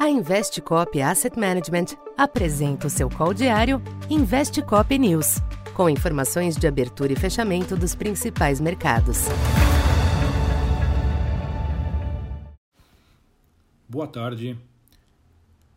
A 0.00 0.08
Investcop 0.08 0.98
Asset 1.02 1.38
Management 1.38 1.94
apresenta 2.16 2.86
o 2.86 2.90
seu 2.90 3.10
call 3.10 3.34
diário 3.34 3.82
Investcop 4.08 4.98
News, 4.98 5.42
com 5.74 5.90
informações 5.90 6.56
de 6.56 6.66
abertura 6.66 7.12
e 7.12 7.16
fechamento 7.16 7.76
dos 7.76 7.94
principais 7.94 8.62
mercados. 8.62 9.26
Boa 13.86 14.06
tarde. 14.06 14.58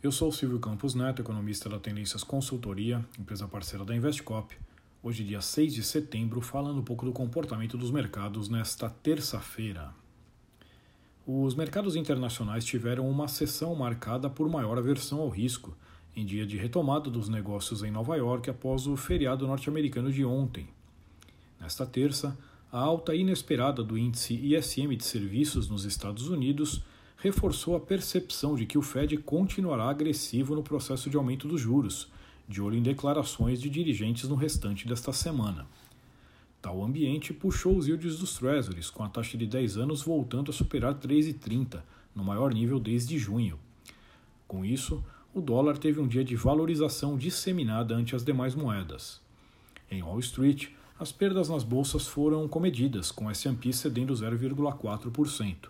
Eu 0.00 0.12
sou 0.12 0.30
Silvio 0.30 0.60
Campos 0.60 0.94
Neto, 0.94 1.20
economista 1.20 1.68
da 1.68 1.80
Tendências 1.80 2.22
Consultoria, 2.22 3.04
empresa 3.18 3.48
parceira 3.48 3.84
da 3.84 3.96
Investcop. 3.96 4.56
Hoje, 5.02 5.24
dia 5.24 5.40
6 5.40 5.74
de 5.74 5.82
setembro, 5.82 6.40
falando 6.40 6.78
um 6.78 6.84
pouco 6.84 7.04
do 7.04 7.10
comportamento 7.10 7.76
dos 7.76 7.90
mercados 7.90 8.48
nesta 8.48 8.88
terça-feira. 8.88 9.92
Os 11.26 11.54
mercados 11.54 11.96
internacionais 11.96 12.66
tiveram 12.66 13.08
uma 13.08 13.28
sessão 13.28 13.74
marcada 13.74 14.28
por 14.28 14.46
maior 14.46 14.76
aversão 14.76 15.20
ao 15.20 15.30
risco, 15.30 15.74
em 16.14 16.22
dia 16.22 16.44
de 16.44 16.58
retomada 16.58 17.08
dos 17.08 17.30
negócios 17.30 17.82
em 17.82 17.90
Nova 17.90 18.14
York 18.14 18.50
após 18.50 18.86
o 18.86 18.94
feriado 18.94 19.46
norte-americano 19.46 20.12
de 20.12 20.22
ontem. 20.22 20.68
Nesta 21.58 21.86
terça, 21.86 22.36
a 22.70 22.78
alta 22.78 23.14
inesperada 23.14 23.82
do 23.82 23.96
índice 23.96 24.34
ISM 24.34 24.94
de 24.96 25.04
serviços 25.06 25.66
nos 25.66 25.86
Estados 25.86 26.28
Unidos 26.28 26.82
reforçou 27.16 27.74
a 27.74 27.80
percepção 27.80 28.54
de 28.54 28.66
que 28.66 28.76
o 28.76 28.82
Fed 28.82 29.16
continuará 29.16 29.88
agressivo 29.88 30.54
no 30.54 30.62
processo 30.62 31.08
de 31.08 31.16
aumento 31.16 31.48
dos 31.48 31.58
juros, 31.58 32.12
de 32.46 32.60
olho 32.60 32.76
em 32.76 32.82
declarações 32.82 33.62
de 33.62 33.70
dirigentes 33.70 34.28
no 34.28 34.34
restante 34.34 34.86
desta 34.86 35.10
semana. 35.10 35.66
Tal 36.64 36.82
ambiente 36.82 37.34
puxou 37.34 37.76
os 37.76 37.86
yields 37.88 38.18
dos 38.18 38.38
Treasuries, 38.38 38.88
com 38.88 39.04
a 39.04 39.08
taxa 39.10 39.36
de 39.36 39.46
10 39.46 39.76
anos 39.76 40.00
voltando 40.00 40.50
a 40.50 40.54
superar 40.54 40.94
3,30, 40.94 41.82
no 42.14 42.24
maior 42.24 42.54
nível 42.54 42.80
desde 42.80 43.18
junho. 43.18 43.58
Com 44.48 44.64
isso, 44.64 45.04
o 45.34 45.42
dólar 45.42 45.76
teve 45.76 46.00
um 46.00 46.08
dia 46.08 46.24
de 46.24 46.34
valorização 46.34 47.18
disseminada 47.18 47.94
ante 47.94 48.16
as 48.16 48.24
demais 48.24 48.54
moedas. 48.54 49.20
Em 49.90 50.02
Wall 50.02 50.18
Street, 50.20 50.68
as 50.98 51.12
perdas 51.12 51.50
nas 51.50 51.62
bolsas 51.62 52.06
foram 52.06 52.48
comedidas, 52.48 53.12
com 53.12 53.30
S&P 53.30 53.70
cedendo 53.70 54.14
0,4%. 54.14 55.68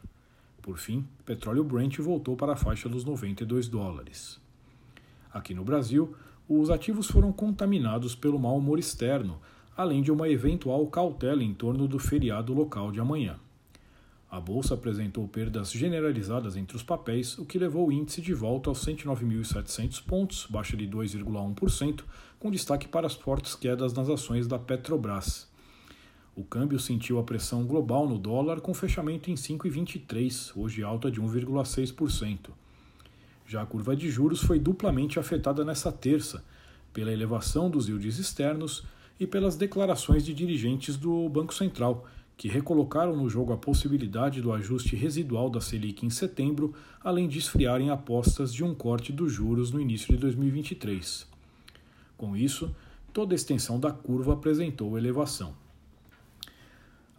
Por 0.62 0.78
fim, 0.78 1.04
petróleo 1.26 1.64
Brent 1.64 1.98
voltou 1.98 2.36
para 2.36 2.52
a 2.52 2.56
faixa 2.56 2.88
dos 2.88 3.04
92 3.04 3.66
dólares. 3.66 4.40
Aqui 5.32 5.54
no 5.54 5.64
Brasil, 5.64 6.14
os 6.48 6.70
ativos 6.70 7.08
foram 7.08 7.32
contaminados 7.32 8.14
pelo 8.14 8.38
mau 8.38 8.56
humor 8.56 8.78
externo, 8.78 9.40
além 9.76 10.02
de 10.02 10.12
uma 10.12 10.28
eventual 10.28 10.86
cautela 10.86 11.42
em 11.42 11.52
torno 11.52 11.88
do 11.88 11.98
feriado 11.98 12.52
local 12.52 12.92
de 12.92 13.00
amanhã. 13.00 13.36
A 14.30 14.40
bolsa 14.40 14.74
apresentou 14.74 15.28
perdas 15.28 15.70
generalizadas 15.70 16.56
entre 16.56 16.76
os 16.76 16.82
papéis, 16.82 17.38
o 17.38 17.44
que 17.44 17.58
levou 17.58 17.86
o 17.86 17.92
índice 17.92 18.20
de 18.20 18.34
volta 18.34 18.68
aos 18.68 18.84
109.700 18.84 20.02
pontos, 20.04 20.46
baixa 20.50 20.76
de 20.76 20.88
2,1%, 20.88 22.02
com 22.40 22.50
destaque 22.50 22.88
para 22.88 23.06
as 23.06 23.14
fortes 23.14 23.54
quedas 23.54 23.92
nas 23.92 24.08
ações 24.08 24.48
da 24.48 24.58
Petrobras. 24.58 25.48
O 26.34 26.42
câmbio 26.42 26.80
sentiu 26.80 27.20
a 27.20 27.22
pressão 27.22 27.64
global 27.64 28.08
no 28.08 28.18
dólar 28.18 28.60
com 28.60 28.74
fechamento 28.74 29.30
em 29.30 29.34
5,23, 29.34 30.50
hoje 30.56 30.82
alta 30.82 31.08
de 31.12 31.20
1,6%. 31.20 32.50
Já 33.46 33.62
a 33.62 33.66
curva 33.66 33.94
de 33.94 34.10
juros 34.10 34.42
foi 34.42 34.58
duplamente 34.58 35.20
afetada 35.20 35.64
nesta 35.64 35.92
terça, 35.92 36.44
pela 36.92 37.12
elevação 37.12 37.70
dos 37.70 37.88
yields 37.88 38.18
externos 38.18 38.84
e 39.18 39.26
pelas 39.26 39.56
declarações 39.56 40.24
de 40.24 40.34
dirigentes 40.34 40.96
do 40.96 41.28
Banco 41.28 41.54
Central, 41.54 42.06
que 42.36 42.48
recolocaram 42.48 43.16
no 43.16 43.28
jogo 43.28 43.52
a 43.52 43.56
possibilidade 43.56 44.40
do 44.40 44.52
ajuste 44.52 44.96
residual 44.96 45.48
da 45.48 45.60
Selic 45.60 46.04
em 46.04 46.10
setembro, 46.10 46.74
além 47.02 47.28
de 47.28 47.38
esfriarem 47.38 47.90
apostas 47.90 48.52
de 48.52 48.64
um 48.64 48.74
corte 48.74 49.12
dos 49.12 49.32
juros 49.32 49.70
no 49.70 49.80
início 49.80 50.08
de 50.08 50.16
2023. 50.16 51.26
Com 52.16 52.36
isso, 52.36 52.74
toda 53.12 53.34
a 53.34 53.36
extensão 53.36 53.78
da 53.78 53.92
curva 53.92 54.32
apresentou 54.32 54.98
elevação. 54.98 55.54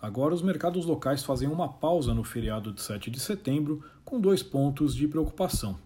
Agora, 0.02 0.36
os 0.36 0.42
mercados 0.42 0.86
locais 0.86 1.24
fazem 1.24 1.48
uma 1.48 1.68
pausa 1.68 2.14
no 2.14 2.24
feriado 2.24 2.72
de 2.72 2.82
7 2.82 3.10
de 3.10 3.20
setembro, 3.20 3.84
com 4.04 4.20
dois 4.20 4.44
pontos 4.44 4.94
de 4.94 5.08
preocupação. 5.08 5.80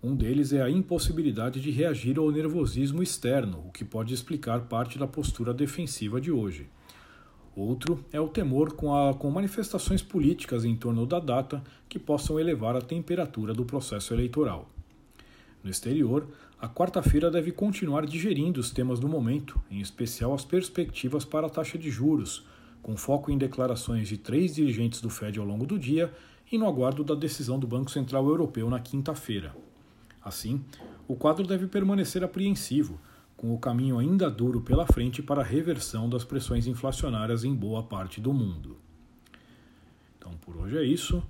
Um 0.00 0.14
deles 0.14 0.52
é 0.52 0.62
a 0.62 0.70
impossibilidade 0.70 1.60
de 1.60 1.72
reagir 1.72 2.20
ao 2.20 2.30
nervosismo 2.30 3.02
externo, 3.02 3.64
o 3.66 3.72
que 3.72 3.84
pode 3.84 4.14
explicar 4.14 4.60
parte 4.60 4.96
da 4.96 5.08
postura 5.08 5.52
defensiva 5.52 6.20
de 6.20 6.30
hoje. 6.30 6.68
Outro 7.56 8.04
é 8.12 8.20
o 8.20 8.28
temor 8.28 8.74
com, 8.74 8.94
a, 8.94 9.12
com 9.12 9.28
manifestações 9.28 10.00
políticas 10.00 10.64
em 10.64 10.76
torno 10.76 11.04
da 11.04 11.18
data 11.18 11.64
que 11.88 11.98
possam 11.98 12.38
elevar 12.38 12.76
a 12.76 12.80
temperatura 12.80 13.52
do 13.52 13.64
processo 13.64 14.14
eleitoral. 14.14 14.70
No 15.64 15.68
exterior, 15.68 16.28
a 16.60 16.68
quarta-feira 16.68 17.28
deve 17.28 17.50
continuar 17.50 18.06
digerindo 18.06 18.60
os 18.60 18.70
temas 18.70 19.00
do 19.00 19.08
momento, 19.08 19.60
em 19.68 19.80
especial 19.80 20.32
as 20.32 20.44
perspectivas 20.44 21.24
para 21.24 21.48
a 21.48 21.50
taxa 21.50 21.76
de 21.76 21.90
juros, 21.90 22.46
com 22.80 22.96
foco 22.96 23.32
em 23.32 23.36
declarações 23.36 24.08
de 24.08 24.16
três 24.16 24.54
dirigentes 24.54 25.00
do 25.00 25.10
Fed 25.10 25.40
ao 25.40 25.44
longo 25.44 25.66
do 25.66 25.76
dia 25.76 26.12
e 26.52 26.56
no 26.56 26.68
aguardo 26.68 27.02
da 27.02 27.16
decisão 27.16 27.58
do 27.58 27.66
Banco 27.66 27.90
Central 27.90 28.24
Europeu 28.28 28.70
na 28.70 28.78
quinta-feira. 28.78 29.52
Assim, 30.22 30.64
o 31.06 31.14
quadro 31.14 31.46
deve 31.46 31.66
permanecer 31.66 32.22
apreensivo, 32.22 33.00
com 33.36 33.54
o 33.54 33.58
caminho 33.58 33.98
ainda 33.98 34.30
duro 34.30 34.60
pela 34.60 34.86
frente 34.86 35.22
para 35.22 35.42
a 35.42 35.44
reversão 35.44 36.08
das 36.08 36.24
pressões 36.24 36.66
inflacionárias 36.66 37.44
em 37.44 37.54
boa 37.54 37.82
parte 37.82 38.20
do 38.20 38.32
mundo. 38.32 38.76
Então, 40.18 40.32
por 40.40 40.56
hoje 40.56 40.76
é 40.76 40.82
isso. 40.82 41.22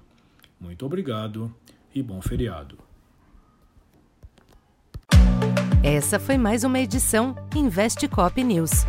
Muito 0.59 0.85
obrigado 0.87 1.55
e 1.95 2.03
bom 2.03 2.21
feriado. 2.21 2.79
Essa 5.83 6.19
foi 6.19 6.37
mais 6.37 6.65
uma 6.65 6.79
edição 6.79 7.37
Investe 7.55 8.09
Cop 8.09 8.43
News. 8.43 8.85